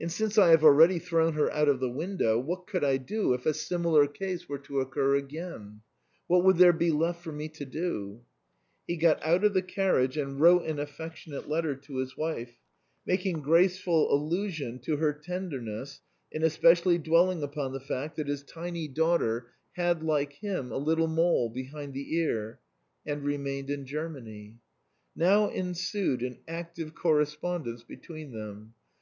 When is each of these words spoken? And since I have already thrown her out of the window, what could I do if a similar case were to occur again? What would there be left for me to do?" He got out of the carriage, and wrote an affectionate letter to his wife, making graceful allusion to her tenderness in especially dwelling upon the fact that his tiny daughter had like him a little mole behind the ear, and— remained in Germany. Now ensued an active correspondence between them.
And 0.00 0.10
since 0.10 0.38
I 0.38 0.48
have 0.48 0.64
already 0.64 0.98
thrown 0.98 1.34
her 1.34 1.52
out 1.52 1.68
of 1.68 1.78
the 1.78 1.90
window, 1.90 2.38
what 2.38 2.66
could 2.66 2.82
I 2.82 2.96
do 2.96 3.34
if 3.34 3.44
a 3.44 3.52
similar 3.52 4.06
case 4.06 4.48
were 4.48 4.56
to 4.60 4.80
occur 4.80 5.14
again? 5.14 5.82
What 6.26 6.42
would 6.42 6.56
there 6.56 6.72
be 6.72 6.90
left 6.90 7.22
for 7.22 7.32
me 7.32 7.50
to 7.50 7.66
do?" 7.66 8.22
He 8.88 8.96
got 8.96 9.22
out 9.22 9.44
of 9.44 9.52
the 9.52 9.60
carriage, 9.60 10.16
and 10.16 10.40
wrote 10.40 10.62
an 10.64 10.78
affectionate 10.78 11.50
letter 11.50 11.74
to 11.74 11.98
his 11.98 12.16
wife, 12.16 12.56
making 13.04 13.42
graceful 13.42 14.10
allusion 14.10 14.78
to 14.84 14.96
her 14.96 15.12
tenderness 15.12 16.00
in 16.32 16.42
especially 16.42 16.96
dwelling 16.96 17.42
upon 17.42 17.72
the 17.74 17.78
fact 17.78 18.16
that 18.16 18.28
his 18.28 18.42
tiny 18.42 18.88
daughter 18.88 19.50
had 19.72 20.02
like 20.02 20.32
him 20.32 20.72
a 20.72 20.78
little 20.78 21.08
mole 21.08 21.50
behind 21.50 21.92
the 21.92 22.14
ear, 22.14 22.58
and— 23.04 23.22
remained 23.22 23.68
in 23.68 23.84
Germany. 23.84 24.60
Now 25.14 25.50
ensued 25.50 26.22
an 26.22 26.38
active 26.48 26.94
correspondence 26.94 27.82
between 27.84 28.32
them. 28.32 28.72